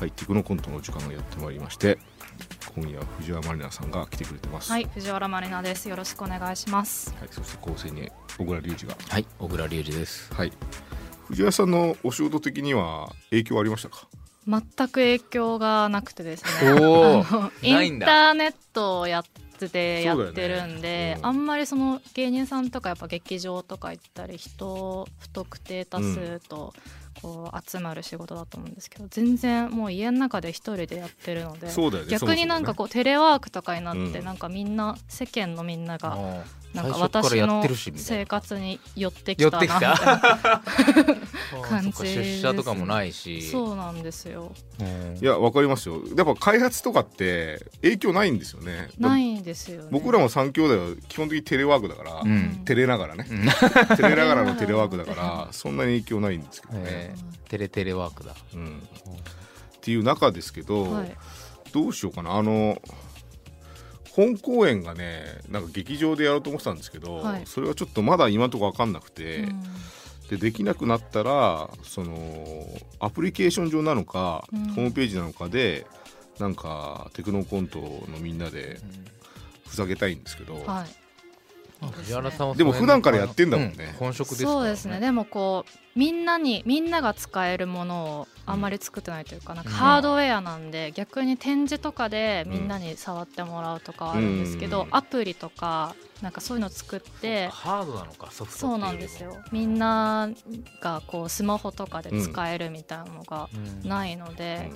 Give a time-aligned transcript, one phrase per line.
[0.00, 1.98] はい、テクノコントの時間がやってまいりまして
[2.74, 5.90] 今夜藤原マリナさんが来てくれてますはい、藤原まりなです。
[5.90, 7.14] よろしくお願いします。
[7.18, 10.32] はいそして構成に小倉隆二がはい、小倉隆二です。
[10.32, 10.52] はい
[11.28, 14.08] 藤原さんのお仕事的には影響ありましたか？
[14.48, 16.80] 全く影響がなくてですね。
[16.80, 17.24] お
[17.60, 19.24] インターネットをやっ
[19.58, 26.72] ててやってるんで、よねうんあんまりその芸人さんとかやっぱ劇場とか行ったり人不特定多数と
[27.22, 31.72] こう集まる仕事だと思うんですけど全然もう家の中で一人でやってるのでね
[32.08, 34.24] 逆になんかこうテレワークとかになってうん。
[34.24, 36.16] なんかみんな世間のみんなが
[36.74, 38.26] なんか私のやってるしみたい生な。
[38.26, 40.62] 活に寄ってき寄たなってきみたいなた。
[41.68, 43.42] 感じ 出社とかもないし。
[43.42, 44.52] そうなんですよ。
[45.20, 46.00] いやわかりますよ。
[46.16, 48.88] やっぱ開発とかって影響ないんですよね。
[48.98, 49.88] ないんですよね。
[49.90, 52.62] 僕らも三兄弟は基本的にテレワークだから、うん。
[52.64, 53.26] 照れながらね。
[53.28, 53.46] うん。
[53.48, 58.36] 照れながらのテレワークだからそんなに影響ないんですけどね、えーテレテレワークだ。
[58.54, 61.16] うん、っていう中ですけど、はい。
[61.72, 62.34] どうしようかな。
[62.36, 62.80] あの
[64.20, 67.42] 本公演がねなんか劇場でやろうと思ってたんですけど、はい。
[67.46, 69.62] それはちょっとまだ今のところ分かんなくて、うん。
[70.28, 72.66] でできなくなったらその
[73.00, 74.68] アプリケーション上なのか、うん。
[74.68, 75.86] ホームページなのかで
[76.38, 78.78] なんかテクノコントのみんなで
[79.66, 80.99] ふざけたいんですけど、はい
[82.56, 83.92] でも普段からやってんだもんね。
[83.94, 85.00] う本職ですからそうですね。
[85.00, 89.76] でもこうみんなにみんなが使えるものをあんまり作ってないというかなんかうん。
[89.76, 94.88] ハードウェアなんで逆に展示とかでみんなに触ってもらうとかはあるんですけど、うん。
[94.90, 98.30] アプリとかなんかそういうの作ってハードなのか？
[98.30, 99.38] ソフトそうなんですよ。
[99.50, 100.28] みんな
[100.82, 103.48] がこうスマホとかで使えるみたいなのが
[103.82, 104.70] いないので、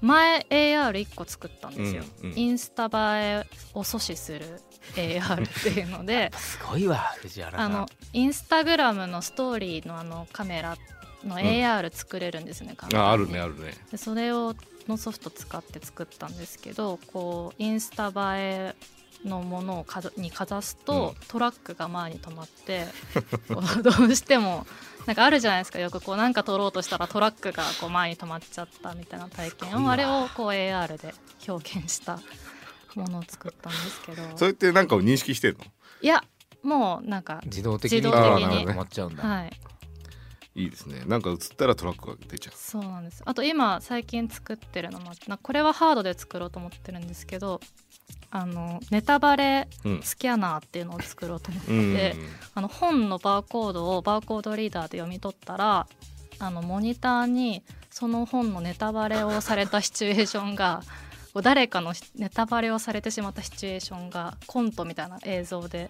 [0.00, 2.38] 前 AR1 個作ったんですよ、うんうん。
[2.38, 4.60] インスタ映えを阻止する
[4.94, 6.30] AR っていうので。
[6.36, 7.72] すごいわ藤原さん。
[7.72, 10.76] あのインスタグラムのストーリーのあのカメラ
[11.24, 13.06] の AR 作れるんですね、簡単に。
[13.06, 13.74] ああるねあるね。
[13.90, 14.54] でそれを
[14.88, 18.74] のソフト使って作ったんですけどこうインスタ映え
[19.24, 21.26] のものをかざにかざすと、うん。
[21.26, 22.86] トラックが前に止まって
[23.82, 24.66] どうしても
[25.06, 25.78] なんかあるじゃないですか。
[25.78, 29.84] よくこうなんか撮ろうとしたらトラックがこう前に止まっちゃったみたいな体験。
[29.84, 31.14] をあれをこう AR で
[31.48, 32.18] 表現した
[32.96, 34.22] ものを作ったんですけど。
[34.36, 35.64] それって何かを認識してるの？
[36.02, 36.24] いや
[36.62, 37.98] もうなんか自動的に。
[37.98, 38.66] 自動的に。
[38.66, 39.60] 止まっちゃうんだはい。
[40.56, 41.04] いいですね。
[41.06, 42.54] なんか映ったらトラックが出ちゃう。
[42.56, 43.22] そうなんです。
[43.24, 47.60] あと今最近作ってるのもなこれはハードで作ろうと思ってるんですけど
[48.36, 50.02] あのネタバレうん。
[50.02, 51.96] スキャナーっていうのを作ろうと思ってうん。
[51.96, 52.14] て、
[52.54, 55.86] あの本のバーコードをバーコードリーダーで読み取ったら
[56.38, 60.82] あのモニターにその本のネタバレをされたシチュエーションが
[61.32, 65.88] こう誰かのネタバレをされてしまったシチュエーションがコントみたいな映像で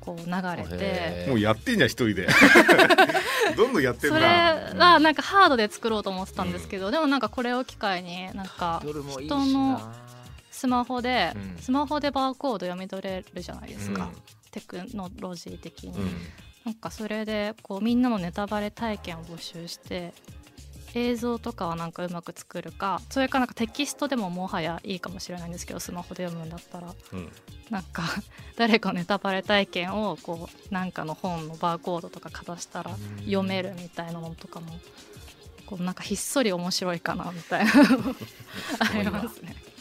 [0.00, 2.28] こう流れてもうやってんじゃん一人で。
[3.56, 9.92] どんどんやってんそれなはなんかハードで作ろうと思ってたんですけど、でもなんかこれを機会になんか人のな
[10.52, 11.60] スマホで、うん。
[11.60, 14.10] スマホでバーコード読み取れるじゃないですか、うん。
[14.52, 16.10] テクノロジー的に、うん。
[16.64, 20.12] なんかそれでこうみんなのネタバレ体験を募集して
[20.94, 26.94] 映像とかはなんかうまく作るかそれかなんかテキストでももはやいいかもしれないんですけどスマホで読むんだったら。
[27.12, 27.32] うん。
[27.70, 28.02] なんか
[28.56, 33.24] 誰かのネタバレ体験をこうなんかの本のバーコードとかかざしたらうん。
[33.24, 34.66] 読めるみたいなのとかも
[35.64, 37.72] こうなんかひっそり面白いかなみたいな。
[38.78, 39.71] ありますね。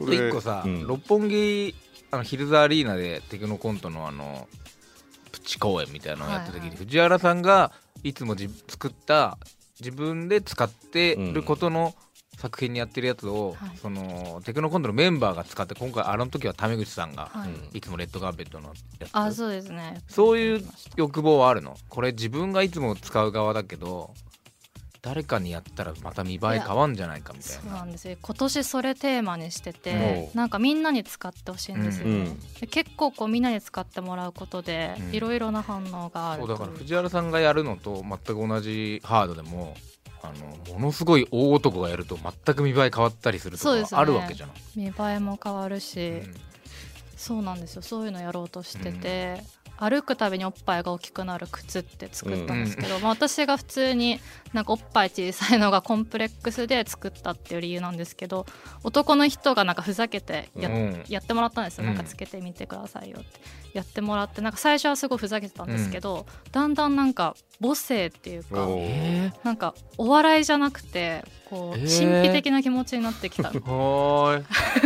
[0.00, 0.86] あと一個さ、うん。
[0.86, 1.74] 六本木
[2.10, 4.48] あのヒルズアリーナでテクノコントのあの
[5.32, 6.76] プチ公演みたいなのをやった時に、はいはい。
[6.78, 7.72] 藤原さんが
[8.02, 9.38] いつもじ作った
[9.78, 11.94] 自分で使ってることの
[12.36, 13.76] 作品にやってるやつを、はい。
[13.76, 17.78] そのテクノコントのメンバーが使って今回あの時はタメ口さんが、はい。
[17.78, 19.10] いつもレッドカーペットのやつ。
[19.12, 20.00] あそうですね。
[20.08, 20.64] そういう
[20.96, 21.76] 欲望はあるの？
[21.88, 24.14] これ自分がいつも使う側だけど
[25.02, 27.62] 誰かにやったらまた見栄え変わんじゃないかみたいな。
[27.62, 28.16] そうなんですよ。
[28.20, 35.14] 今年それテーマにしててなんかみんなに使ってほしいんですよ、うんで結構こうみんなに使ってもらうことでうん。
[35.14, 39.74] いろいろな反応があるそうだから藤原さんがやるのと全く同じハードでも
[40.22, 46.34] あのものすごい大男がやると全く見栄え変わったりするとかあるわけじゃん、見栄えも変わるし、うん。
[47.16, 47.82] そうなんですよ。
[47.82, 49.42] そういうのやろうとしてて、
[49.80, 54.20] 歩くたびにおっぱいが大きくなる靴って作ったんですけど、まあ、私が普通に
[54.52, 58.46] なんかおっぱい小さいのがコンプレックスで作ったっていう理由なんですけど
[58.84, 61.04] 男の人がなんかふざけてや,、うん。
[61.08, 61.94] やってもらったんですよ、うん。
[61.94, 63.40] なんかつけてみてくださいよって。
[63.72, 68.66] やってもらってなんか最初はすごいふざけてたんですけど、だんだんなんか母性っていうか
[69.44, 73.50] なんかお笑いじゃなくてこう、神秘的な気持ちになってきた。
[73.52, 73.58] な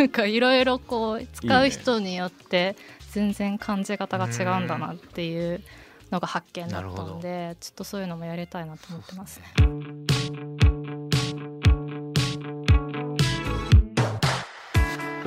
[0.02, 2.76] んかいろいろこう使う人によって
[3.12, 5.62] 全然感じ方が違うんだなっていう
[6.10, 9.44] のが発見だったんで、ちょっとそういうのもやりたいなと思ってますね。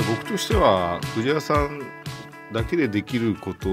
[0.10, 1.82] 僕としては藤原さん
[2.52, 3.70] だけでできること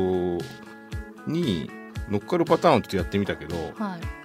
[1.26, 1.70] に
[2.10, 4.23] 乗っかるパターンをちょっとやってみたけど、はい、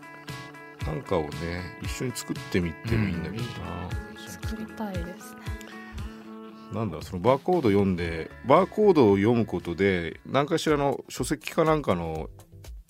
[0.89, 3.89] なんかをね一緒に作ってみてもいいんだけどな、
[4.27, 5.39] 作りたいですね。
[6.73, 12.29] なんだそのバーコード読んでバーコードを読むことで何かしらの書籍かなんかの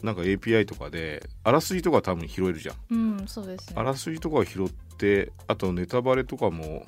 [0.01, 2.75] なんか API とかであらすじとか多分拾えるじゃん。
[2.90, 3.74] うんそうですね。
[3.78, 6.86] あらすじとかを拾ってあとネタバレとかも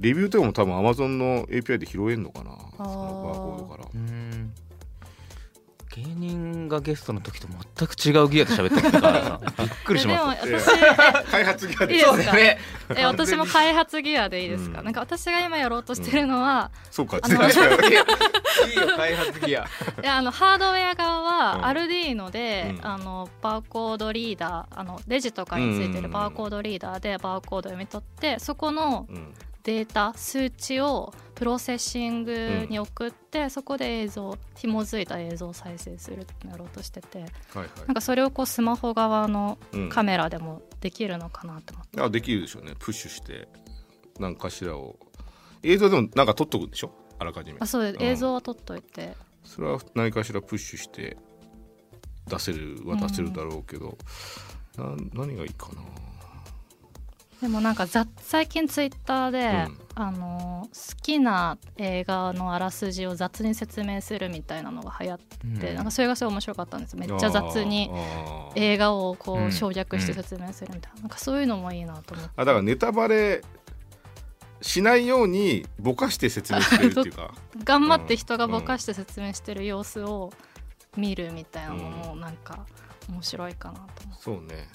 [0.00, 2.50] レビューとかも多分 Amazon の API で拾えんのかな。
[2.76, 3.88] そのバーコードから。
[3.94, 4.27] うん
[6.04, 9.40] 芸人がゲストの時と全く違うギアで喋ってたからさ。
[9.58, 10.38] びっくりします。
[10.46, 12.32] えでも私開発ギアでいいですか？
[12.36, 12.58] ね。
[12.96, 14.84] え私も開発ギアでいいですか、うん。
[14.84, 17.18] なんか私が今やろうとしてるのは、そうか。
[17.20, 18.04] あの いいよ
[18.96, 19.60] 開発ギア。
[19.62, 19.66] い
[20.02, 21.24] やあのハードウェア側うん。
[21.24, 22.86] はアルディーノで、うん。
[22.86, 29.34] あのバーコードリーダーあのレジとかについてるバーコードリーダーでバーコードを読み取ってそこのうん。
[29.64, 37.68] データ数値をプロセッシングに送って、そこで映像紐づいた映像を再生するってやろうとしててはいはい。
[37.86, 39.88] なんかそれをこうスマホ側のうん。
[39.88, 42.72] カメラでもできるのかなと思って、あできるでしょうね。
[42.78, 43.48] プッシュして
[44.18, 44.98] 何かしらを。
[45.62, 46.92] 映像でもなんか撮っとくんでしょ？
[47.18, 47.58] あらかじめ。
[47.60, 48.02] あそうです、うん。
[48.04, 49.14] 映像は撮っといて。
[49.44, 51.16] それは何かしらプッシュして
[52.26, 53.96] 出せるは出せるだろうけど、
[54.76, 55.82] な何がいいかな
[57.40, 59.88] でもなんかざ最近ツイッターで、うん。
[60.00, 65.74] あの好きな映画のあらすじを雑に説明するみたいなのが流行って、うん。
[65.74, 67.90] なんかそれがすごい面白かったんですめっちゃ雑に
[68.54, 72.32] 映画をこうんう省略して説明するみたいな,、なんかそういうのもいいなと思って。
[72.36, 73.42] あだからネタバレ
[74.62, 77.34] しないようにぼかして説明してるっていうか。
[77.64, 80.32] 頑張って人がぼかして説明してる様子を
[80.96, 82.66] 見るみたいなのもなんか
[83.08, 84.22] 面白いかなと思って。
[84.22, 84.68] そうね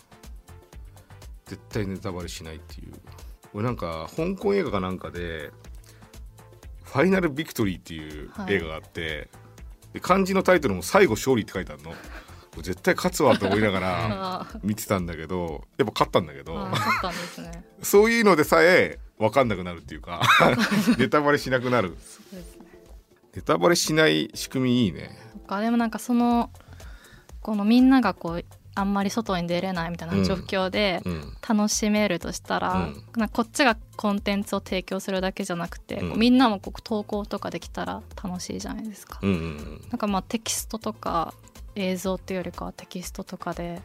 [1.53, 2.93] 絶対ネタバレしないっていう。
[3.53, 5.51] 俺なんか香港映画かなんかで
[6.83, 9.29] 「ファイナルビクトリー」っていう映画があって、
[9.93, 11.93] で漢字のタイトルも「最後勝利」って書いてあるの。
[12.61, 16.55] 絶対勝つわと思いながら 見てたんだけどやっぱ勝ったんだけど。
[16.55, 17.65] あー勝ったんですね。
[17.81, 20.21] そういうのでさえ分かんなくなるっていうか
[20.97, 21.97] ネタバレしなくなる。
[21.99, 22.65] そうですね。
[23.35, 25.17] ネタバレしない仕組みいいね。
[25.49, 26.51] でもなんかその
[27.41, 31.33] このみんながこうあんまり外に出れないみたいな状況でうん。
[31.47, 33.29] 楽しめるとしたら、うん。
[33.29, 36.19] こっちがコンテンツを提供するだけじゃなくて、うん。
[36.19, 39.19] みんなもこう投稿とかできたら楽しいじゃないですか。
[39.21, 41.33] うんうんなんかまあテキストとか
[41.75, 43.81] 映像っていうよりかはテキストとかで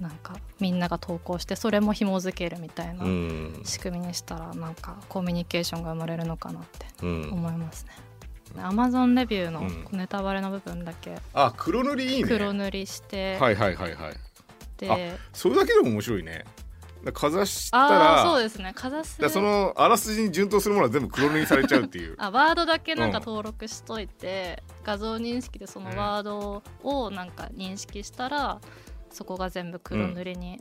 [0.00, 3.10] なんかみんなが投稿してそれも紐付けるみたいなうん
[3.58, 3.64] うん。
[3.64, 7.30] 仕組みにしたらなんかコミュニケーションが生まれるのかなってうん。
[7.32, 7.92] 思いますね。
[8.56, 9.86] アマゾンレビューのうん。
[9.92, 11.16] ネタバレの部分だけ。
[11.34, 12.28] あ黒塗りいいね。
[12.28, 14.14] 黒塗りして、はいはいはいはい。
[14.78, 15.18] で。
[15.32, 16.44] それだけでも面白いね。
[17.04, 18.20] だかざしたあら。
[18.22, 18.72] あそうですね。
[18.74, 19.16] かざす。
[19.28, 22.14] そのあらすじに順当するものは全部黒塗りされちゃうっていう。
[22.18, 28.60] あワードだけなんかうん登録しといて、画像認識でそのワードをなんか認識したら、
[29.10, 30.60] そこが全部黒塗りに、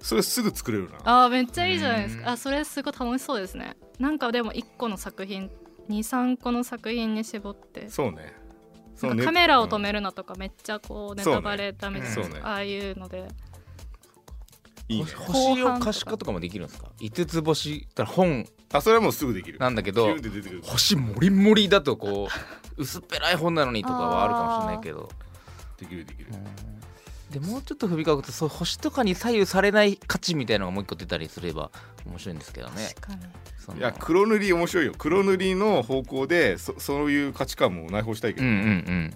[0.00, 1.24] それすぐ作れるな。
[1.24, 2.30] あーめっちゃいいじゃないですうんか。
[2.32, 3.76] あそれすごい楽しそうですね。
[3.98, 5.50] なんかでも1個の作品
[5.88, 7.88] 23個の作品に絞って。
[7.88, 8.34] そうね。
[8.94, 12.16] そなんのねかカメラを止うんめるのとかめっちゃこうネタバレダメです。
[12.16, 12.40] か、そうね。
[12.42, 13.28] ああいうので。
[14.88, 15.10] いいね。
[15.10, 16.90] 星を可視化とかもできるんですか？
[17.00, 18.46] 五つ星本。
[18.72, 19.58] あそれはもうすぐできる。
[19.58, 20.16] なんだけど
[20.62, 22.28] 星もりもりだとこ
[22.76, 25.08] う薄っぺらい本なのにとかはあるかもしれないけど。
[25.78, 26.30] できるできる
[27.30, 31.70] でもうちょっと踏みかくとそう星とかに左右されない価値みたいなのがもう一個出たりすれば
[32.06, 32.88] 面白いんですけどね。
[32.94, 33.20] 確かに。
[33.58, 33.78] その。
[33.78, 34.92] いや黒塗り面白いよ。
[34.96, 39.14] 黒塗りの方向でそそういう価値観も内包したいけど、うんうんうん。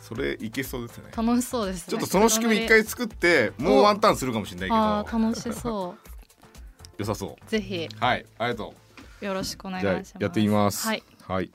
[0.00, 1.04] それいけそうですね。
[1.16, 1.90] 楽しそうですね。
[1.90, 4.76] ちょっとその仕組み一回作ってもうワンタンするかもしれないけど。
[4.76, 5.94] あー楽しそ
[6.98, 7.50] 良さそう。
[7.50, 7.88] ぜひ。
[7.98, 8.74] はいありがと
[9.22, 9.24] う。
[9.24, 10.86] よろしくお願いしじゃあますやってみます。
[10.86, 11.02] はい。
[11.26, 11.50] はい